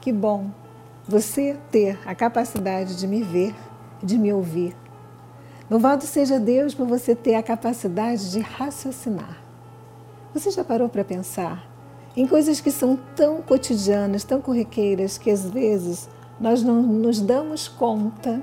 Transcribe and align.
Que 0.00 0.12
bom 0.12 0.50
você 1.08 1.56
ter 1.70 1.98
a 2.04 2.14
capacidade 2.14 2.96
de 2.96 3.06
me 3.06 3.22
ver, 3.22 3.54
de 4.02 4.18
me 4.18 4.32
ouvir. 4.32 4.76
Louvado 5.70 6.04
seja 6.04 6.38
Deus 6.38 6.74
por 6.74 6.86
você 6.86 7.14
ter 7.14 7.34
a 7.34 7.42
capacidade 7.42 8.30
de 8.30 8.40
raciocinar. 8.40 9.42
Você 10.32 10.50
já 10.50 10.62
parou 10.62 10.88
para 10.88 11.04
pensar 11.04 11.68
em 12.16 12.26
coisas 12.26 12.60
que 12.60 12.70
são 12.70 12.98
tão 13.14 13.42
cotidianas, 13.42 14.24
tão 14.24 14.40
corriqueiras, 14.40 15.18
que 15.18 15.30
às 15.30 15.48
vezes 15.48 16.08
nós 16.40 16.62
não 16.62 16.82
nos 16.82 17.20
damos 17.20 17.68
conta 17.68 18.42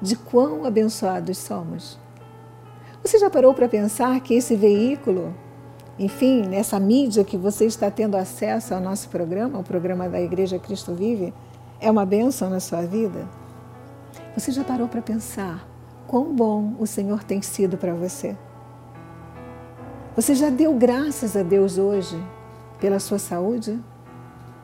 de 0.00 0.16
quão 0.16 0.64
abençoados 0.64 1.38
somos? 1.38 1.98
Você 3.02 3.18
já 3.18 3.30
parou 3.30 3.54
para 3.54 3.68
pensar 3.68 4.20
que 4.20 4.34
esse 4.34 4.56
veículo, 4.56 5.34
enfim, 5.98 6.42
nessa 6.42 6.78
mídia 6.78 7.24
que 7.24 7.38
você 7.38 7.64
está 7.64 7.90
tendo 7.90 8.16
acesso 8.16 8.74
ao 8.74 8.80
nosso 8.80 9.08
programa, 9.08 9.58
o 9.58 9.64
programa 9.64 10.08
da 10.08 10.20
Igreja 10.20 10.58
Cristo 10.58 10.94
Vive, 10.94 11.32
é 11.80 11.90
uma 11.90 12.04
bênção 12.04 12.50
na 12.50 12.60
sua 12.60 12.82
vida? 12.82 13.26
Você 14.36 14.52
já 14.52 14.62
parou 14.62 14.88
para 14.88 15.00
pensar 15.00 15.66
quão 16.06 16.34
bom 16.34 16.74
o 16.78 16.86
Senhor 16.86 17.24
tem 17.24 17.40
sido 17.40 17.78
para 17.78 17.94
você? 17.94 18.36
Você 20.14 20.34
já 20.34 20.50
deu 20.50 20.74
graças 20.74 21.34
a 21.34 21.42
Deus 21.42 21.78
hoje 21.78 22.22
pela 22.78 22.98
sua 22.98 23.18
saúde, 23.18 23.78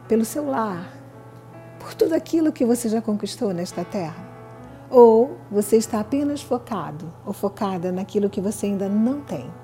pelo 0.06 0.26
seu 0.26 0.46
lar, 0.46 0.92
por 1.78 1.94
tudo 1.94 2.14
aquilo 2.14 2.52
que 2.52 2.66
você 2.66 2.90
já 2.90 3.00
conquistou 3.00 3.54
nesta 3.54 3.84
terra? 3.84 4.30
Ou 4.90 5.38
você 5.50 5.78
está 5.78 6.00
apenas 6.00 6.42
focado 6.42 7.10
ou 7.24 7.32
focada 7.32 7.90
naquilo 7.90 8.28
que 8.28 8.40
você 8.40 8.66
ainda 8.66 8.86
não 8.86 9.22
tem? 9.22 9.61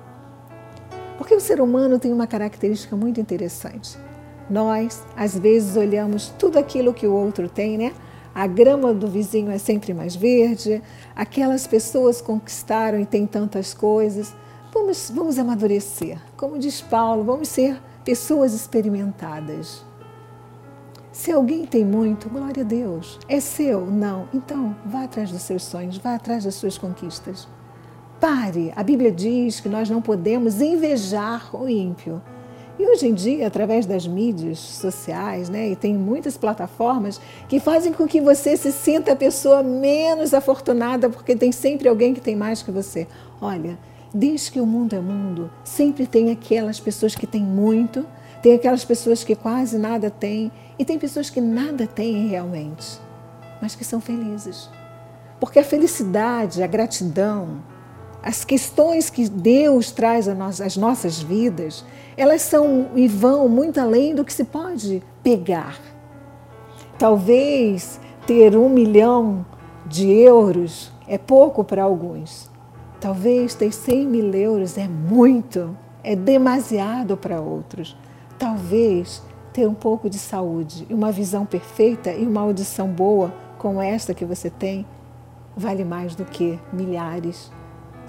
Porque 1.19 1.35
o 1.35 1.39
ser 1.41 1.59
humano 1.59 1.99
tem 1.99 2.13
uma 2.13 2.25
característica 2.25 2.95
muito 2.95 3.19
interessante. 3.19 3.97
Nós, 4.49 5.03
às 5.17 5.37
vezes, 5.37 5.75
olhamos 5.75 6.29
tudo 6.39 6.57
aquilo 6.57 6.93
que 6.93 7.05
o 7.05 7.13
outro 7.13 7.49
tem, 7.49 7.77
né? 7.77 7.93
A 8.33 8.47
grama 8.47 8.93
do 8.93 9.05
vizinho 9.05 9.51
é 9.51 9.57
sempre 9.57 9.93
mais 9.93 10.15
verde, 10.15 10.81
aquelas 11.13 11.67
pessoas 11.67 12.21
conquistaram 12.21 13.01
e 13.01 13.05
têm 13.05 13.27
tantas 13.27 13.73
coisas. 13.73 14.33
Vamos, 14.73 15.11
vamos 15.13 15.37
amadurecer. 15.37 16.17
Como 16.37 16.57
diz 16.57 16.79
Paulo, 16.79 17.25
vamos 17.25 17.49
ser 17.49 17.81
pessoas 18.05 18.53
experimentadas. 18.53 19.83
Se 21.11 21.33
alguém 21.33 21.65
tem 21.65 21.83
muito, 21.83 22.29
glória 22.29 22.63
a 22.63 22.65
Deus. 22.65 23.19
É 23.27 23.41
seu? 23.41 23.85
Não. 23.85 24.29
Então, 24.33 24.73
vá 24.85 25.03
atrás 25.03 25.29
dos 25.29 25.41
seus 25.41 25.63
sonhos, 25.63 25.97
vá 25.97 26.15
atrás 26.15 26.45
das 26.45 26.55
suas 26.55 26.77
conquistas. 26.77 27.45
Pare. 28.19 28.73
A 28.75 28.83
Bíblia 28.83 29.13
diz 29.13 29.61
que 29.61 29.69
nós 29.69 29.89
não 29.89 30.01
podemos 30.01 30.59
invejar 30.59 31.55
o 31.55 31.69
ímpio. 31.69 32.21
E 32.77 32.85
hoje 32.85 33.07
em 33.07 33.13
dia, 33.13 33.47
através 33.47 33.85
das 33.85 34.05
mídias 34.05 34.59
sociais, 34.59 35.49
né, 35.49 35.69
e 35.69 35.75
tem 35.75 35.93
muitas 35.93 36.35
plataformas 36.35 37.19
que 37.47 37.59
fazem 37.59 37.93
com 37.93 38.07
que 38.07 38.19
você 38.19 38.57
se 38.57 38.71
sinta 38.71 39.13
a 39.13 39.15
pessoa 39.15 39.63
menos 39.63 40.33
afortunada, 40.33 41.09
porque 41.09 41.35
tem 41.35 41.51
sempre 41.51 41.87
alguém 41.87 42.13
que 42.13 42.21
tem 42.21 42.35
mais 42.35 42.61
que 42.61 42.71
você. 42.71 43.07
Olha, 43.41 43.77
desde 44.13 44.51
que 44.51 44.61
o 44.61 44.65
mundo 44.65 44.95
é 44.95 44.99
mundo, 44.99 45.49
sempre 45.63 46.05
tem 46.05 46.31
aquelas 46.31 46.79
pessoas 46.79 47.15
que 47.15 47.27
têm 47.27 47.43
muito, 47.43 48.05
tem 48.41 48.53
aquelas 48.53 48.83
pessoas 48.85 49.23
que 49.23 49.35
quase 49.35 49.77
nada 49.77 50.09
têm, 50.09 50.51
e 50.77 50.85
tem 50.85 50.97
pessoas 50.97 51.29
que 51.29 51.41
nada 51.41 51.85
têm 51.85 52.27
realmente, 52.27 52.97
mas 53.61 53.75
que 53.75 53.83
são 53.83 53.99
felizes. 53.99 54.69
Porque 55.37 55.59
a 55.59 55.63
felicidade, 55.63 56.63
a 56.63 56.67
gratidão, 56.67 57.61
as 58.21 58.43
questões 58.43 59.09
que 59.09 59.29
Deus 59.29 59.91
traz 59.91 60.27
às 60.27 60.75
nossas 60.75 61.21
vidas, 61.21 61.85
elas 62.17 62.41
são 62.41 62.89
e 62.95 63.07
vão 63.07 63.47
muito 63.47 63.79
além 63.79 64.13
do 64.13 64.25
que 64.25 64.33
se 64.33 64.43
pode 64.43 65.01
pegar. 65.23 65.79
Talvez 66.97 67.99
ter 68.27 68.57
um 68.57 68.67
milhão 68.67 69.45
de 69.85 70.11
euros 70.11 70.91
é 71.07 71.17
pouco 71.17 71.63
para 71.63 71.83
alguns. 71.83 72.49
Talvez 72.99 73.55
ter 73.55 73.71
100 73.71 74.05
mil 74.05 74.33
euros 74.33 74.77
é 74.77 74.87
muito, 74.87 75.75
é 76.03 76.13
demasiado 76.13 77.15
para 77.15 77.39
outros. 77.39 77.95
Talvez 78.37 79.23
ter 79.53 79.65
um 79.65 79.73
pouco 79.73 80.09
de 80.09 80.19
saúde 80.19 80.85
e 80.89 80.93
uma 80.93 81.11
visão 81.11 81.45
perfeita 81.45 82.11
e 82.11 82.27
uma 82.27 82.41
audição 82.41 82.89
boa 82.89 83.33
como 83.57 83.81
esta 83.81 84.13
que 84.13 84.25
você 84.25 84.49
tem 84.49 84.85
vale 85.55 85.83
mais 85.83 86.15
do 86.15 86.25
que 86.25 86.59
milhares 86.71 87.51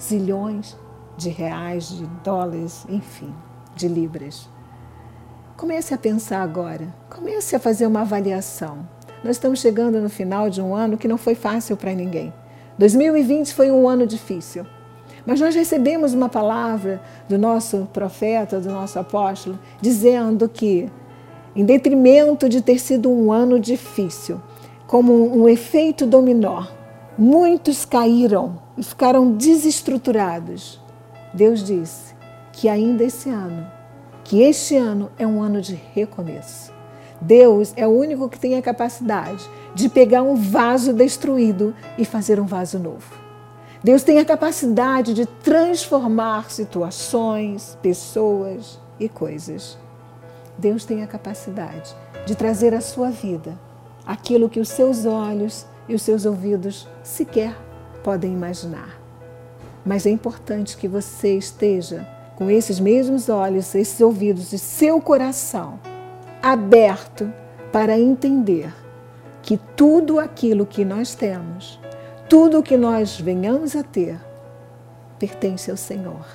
zilhões 0.00 0.77
de 1.16 1.28
reais, 1.28 1.88
de 1.88 2.06
dólares, 2.25 2.87
enfim, 2.88 3.34
de 3.77 3.87
libras. 3.87 4.49
Comece 5.56 5.93
a 5.93 5.99
pensar 5.99 6.43
agora, 6.43 6.94
comece 7.11 7.55
a 7.55 7.61
fazer 7.61 7.87
uma 7.87 8.00
avaliação. 8.00 8.89
Nós 9.22 9.37
estamos 9.37 9.60
chegando 9.60 10.00
no 10.00 10.09
final 10.09 10.49
de 10.49 10.62
um 10.62 10.75
ano 10.75 10.97
que 10.97 11.06
não 11.06 11.19
foi 11.19 11.34
fácil 11.34 11.77
para 11.77 11.93
ninguém. 11.93 12.33
2020 12.78 13.53
foi 13.53 13.71
um 13.71 13.87
ano 13.87 14.06
difícil. 14.06 14.65
Mas 15.27 15.39
nós 15.39 15.55
recebemos 15.55 16.15
uma 16.15 16.31
palavra 16.31 17.03
do 17.28 17.37
nosso 17.37 17.87
profeta, 17.93 18.59
do 18.59 18.71
nosso 18.71 18.99
apóstolo, 18.99 19.59
dizendo 19.81 20.49
que, 20.49 20.91
em 21.55 21.62
detrimento 21.62 22.49
de 22.49 22.62
ter 22.62 22.78
sido 22.78 23.10
um 23.10 23.31
ano 23.31 23.60
difícil, 23.60 24.41
como 24.87 25.12
um 25.37 25.47
efeito 25.47 26.06
dominó, 26.06 26.65
muitos 27.19 27.84
caíram 27.84 28.59
e 28.80 28.82
ficaram 28.82 29.32
desestruturados. 29.32 30.80
Deus 31.34 31.62
disse 31.62 32.14
que 32.50 32.66
ainda 32.66 33.04
esse 33.04 33.28
ano, 33.28 33.70
que 34.24 34.41
este 34.41 34.74
ano 34.74 35.10
é 35.18 35.26
um 35.26 35.42
ano 35.42 35.60
de 35.60 35.74
recomeço. 35.74 36.72
Deus 37.20 37.74
é 37.76 37.86
o 37.86 37.91
único 37.91 38.26
que 38.30 38.38
tem 38.38 38.56
a 38.56 38.62
capacidade 38.62 39.44
de 39.74 39.91
pegar 39.91 40.22
um 40.22 40.34
vaso 40.34 40.94
destruído 40.94 41.74
e 41.98 42.06
fazer 42.06 42.41
um 42.41 42.46
vaso 42.46 42.78
novo. 42.78 43.20
Deus 43.84 44.02
tem 44.02 44.18
a 44.18 44.24
capacidade 44.24 45.12
de 45.12 45.26
transformar 45.26 46.50
situações, 46.50 47.76
pessoas 47.82 48.80
e 48.98 49.10
coisas. 49.10 49.76
Deus 50.56 50.86
tem 50.86 51.02
a 51.02 51.06
capacidade 51.06 51.94
de 52.24 52.34
trazer 52.34 52.72
à 52.72 52.80
sua 52.80 53.10
vida 53.10 53.58
aquilo 54.06 54.48
que 54.48 54.60
os 54.60 54.70
seus 54.70 55.04
olhos 55.04 55.66
e 55.86 55.94
os 55.94 56.00
seus 56.00 56.24
ouvidos 56.24 56.88
sequer 57.02 57.54
podem 58.03 58.33
imaginar. 58.33 59.00
Mas 59.84 60.06
é 60.06 60.11
importante 60.11 60.77
que 60.77 60.88
você 60.88 61.37
esteja 61.37 62.06
com 62.37 62.50
esses 62.50 62.81
mesmos 62.81 63.28
olhos, 63.28 63.75
esses 63.75 64.00
ouvidos 64.00 64.53
e 64.53 64.59
seu 64.59 65.00
coração 65.00 65.78
aberto 66.43 67.33
para 67.71 67.99
entender 67.99 68.72
que 69.43 69.59
tudo 69.77 70.19
aquilo 70.19 70.66
que 70.66 70.84
nós 70.84 71.15
temos, 71.15 71.78
tudo 72.28 72.59
o 72.59 72.62
que 72.62 72.77
nós 72.77 73.21
venhamos 73.21 73.77
a 73.77 73.83
ter, 73.83 74.19
pertence 75.19 75.71
ao 75.71 75.77
Senhor. 75.77 76.27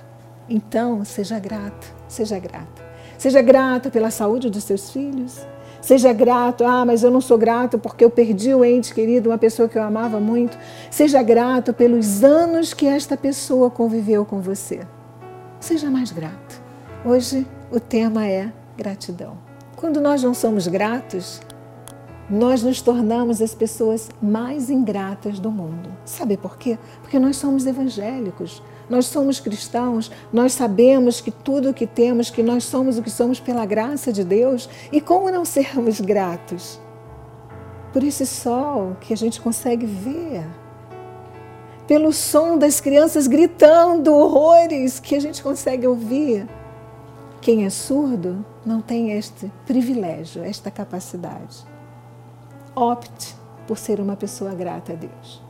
Então, 0.48 1.04
seja 1.04 1.40
grato, 1.40 1.94
seja 2.08 2.38
grata. 2.38 2.86
Seja 3.18 3.42
grata 3.42 3.90
pela 3.90 4.12
saúde 4.12 4.50
dos 4.50 4.64
seus 4.64 4.92
filhos, 4.92 5.46
Seja 5.85 6.12
grato. 6.12 6.63
Ah, 6.63 6.84
mas 6.84 7.03
eu 7.03 7.12
não 7.12 7.22
sou 7.22 7.38
grato 7.38 7.78
porque 7.78 8.03
eu 8.03 8.09
perdi 8.09 8.51
o 8.56 8.66
ente 8.66 8.91
querido, 8.91 9.29
uma 9.29 9.38
pessoa 9.38 9.69
que 9.69 9.78
eu 9.78 9.84
amava 9.84 10.19
muito. 10.19 10.57
Seja 10.90 11.22
grato 11.22 11.75
pelos 11.75 12.23
anos 12.23 12.73
que 12.73 12.88
esta 12.88 13.16
pessoa 13.16 13.69
conviveu 13.69 14.25
com 14.25 14.41
você. 14.41 14.81
Seja 15.59 15.91
mais 15.91 16.12
grato. 16.12 16.59
Hoje 17.06 17.45
o 17.72 17.79
tema 17.79 18.25
é 18.25 18.51
gratidão. 18.75 19.38
Quando 19.75 20.01
nós 20.01 20.24
não 20.24 20.34
somos 20.34 20.68
gratos, 20.68 21.40
nós 22.28 22.63
nos 22.63 22.81
tornamos 22.81 23.40
as 23.40 23.53
pessoas 23.53 24.09
mais 24.19 24.72
ingratas 24.72 25.38
do 25.38 25.51
mundo. 25.51 25.91
Sabe 26.03 26.35
por 26.35 26.57
quê? 26.57 26.79
Porque 27.03 27.19
nós 27.19 27.38
somos 27.38 27.68
evangélicos. 27.68 28.59
Nós 28.90 29.07
somos 29.07 29.40
cristãos, 29.40 30.12
nós 30.31 30.53
sabemos 30.53 31.19
que 31.19 31.31
tudo 31.31 31.69
o 31.69 31.74
que 31.74 31.88
temos, 31.88 32.30
que 32.30 32.44
nós 32.44 32.63
somos 32.63 32.98
o 32.98 33.04
que 33.04 33.10
somos 33.10 33.39
pela 33.39 33.65
graça 33.65 34.13
de 34.13 34.24
Deus, 34.24 34.69
e 34.92 35.01
como 35.01 35.31
não 35.31 35.44
sermos 35.44 36.00
gratos? 36.00 36.80
Por 37.92 38.04
esse 38.04 38.25
sol 38.25 38.95
que 39.01 39.13
a 39.13 39.18
gente 39.18 39.42
consegue 39.42 39.86
ver, 39.86 40.45
pelo 41.88 42.12
som 42.12 42.57
das 42.57 42.81
crianças 42.81 43.27
gritando 43.27 44.13
horrores 44.13 45.00
que 45.00 45.15
a 45.15 45.19
gente 45.19 45.42
consegue 45.42 45.86
ouvir. 45.86 46.48
Quem 47.42 47.65
é 47.65 47.69
surdo 47.69 48.44
não 48.65 48.81
tem 48.81 49.12
este 49.12 49.51
privilégio, 49.68 50.44
esta 50.44 50.71
capacidade. 50.71 51.63
Opte 52.75 53.36
por 53.68 53.77
ser 53.77 54.00
uma 54.00 54.15
pessoa 54.15 54.54
grata 54.54 54.94
a 54.94 54.95
Deus. 54.95 55.44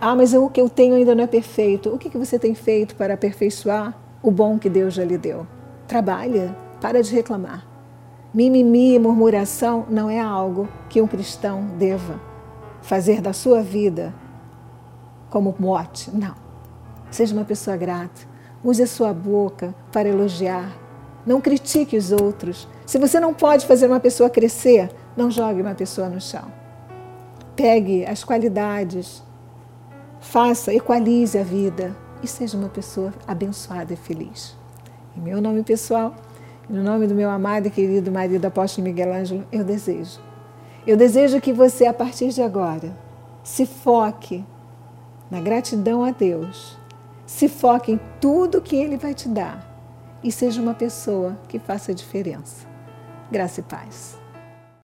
Ah, 0.00 0.16
mas 0.16 0.32
o 0.32 0.48
que 0.48 0.58
eu 0.60 0.70
tenho 0.70 0.94
ainda 0.94 1.14
não 1.14 1.24
é 1.24 1.26
perfeito. 1.26 1.90
O 1.90 1.98
que 1.98 2.16
você 2.16 2.38
tem 2.38 2.54
feito 2.54 2.96
para 2.96 3.12
aperfeiçoar 3.12 3.94
o 4.22 4.30
bom 4.30 4.58
que 4.58 4.70
Deus 4.70 4.94
já 4.94 5.04
lhe 5.04 5.18
deu? 5.18 5.46
Trabalha, 5.86 6.56
para 6.80 7.02
de 7.02 7.14
reclamar. 7.14 7.66
Mimimi 8.32 8.94
e 8.94 8.98
murmuração 8.98 9.84
não 9.90 10.08
é 10.08 10.18
algo 10.18 10.66
que 10.88 11.02
um 11.02 11.06
cristão 11.06 11.66
deva 11.78 12.18
fazer 12.80 13.20
da 13.20 13.34
sua 13.34 13.60
vida 13.60 14.14
como 15.28 15.54
mote. 15.58 16.10
Não. 16.16 16.34
Seja 17.10 17.34
uma 17.34 17.44
pessoa 17.44 17.76
grata. 17.76 18.22
Use 18.64 18.82
a 18.82 18.86
sua 18.86 19.12
boca 19.12 19.74
para 19.92 20.08
elogiar. 20.08 20.72
Não 21.26 21.42
critique 21.42 21.96
os 21.98 22.10
outros. 22.10 22.66
Se 22.86 22.98
você 22.98 23.20
não 23.20 23.34
pode 23.34 23.66
fazer 23.66 23.86
uma 23.86 24.00
pessoa 24.00 24.30
crescer, 24.30 24.90
não 25.14 25.30
jogue 25.30 25.60
uma 25.60 25.74
pessoa 25.74 26.08
no 26.08 26.20
chão. 26.20 26.44
Pegue 27.54 28.06
as 28.06 28.24
qualidades, 28.24 29.22
faça, 30.20 30.72
equalize 30.72 31.36
a 31.38 31.42
vida 31.42 31.96
e 32.22 32.28
seja 32.28 32.56
uma 32.56 32.68
pessoa 32.68 33.12
abençoada 33.26 33.92
e 33.92 33.96
feliz. 33.96 34.56
Em 35.16 35.20
meu 35.20 35.40
nome 35.40 35.62
pessoal, 35.62 36.14
no 36.68 36.82
nome 36.82 37.06
do 37.06 37.14
meu 37.14 37.30
amado 37.30 37.66
e 37.66 37.70
querido 37.70 38.12
marido 38.12 38.44
apóstolo 38.44 38.86
Miguel 38.86 39.12
Ângelo, 39.12 39.44
eu 39.50 39.64
desejo. 39.64 40.20
Eu 40.86 40.96
desejo 40.96 41.40
que 41.40 41.52
você, 41.52 41.86
a 41.86 41.92
partir 41.92 42.28
de 42.28 42.42
agora, 42.42 42.96
se 43.42 43.66
foque 43.66 44.44
na 45.30 45.40
gratidão 45.40 46.04
a 46.04 46.10
Deus, 46.10 46.78
se 47.26 47.48
foque 47.48 47.92
em 47.92 48.00
tudo 48.20 48.62
que 48.62 48.76
Ele 48.76 48.96
vai 48.96 49.14
te 49.14 49.28
dar 49.28 49.68
e 50.22 50.30
seja 50.30 50.60
uma 50.60 50.74
pessoa 50.74 51.38
que 51.48 51.58
faça 51.58 51.94
diferença. 51.94 52.66
Graça 53.30 53.60
e 53.60 53.62
paz. 53.62 54.19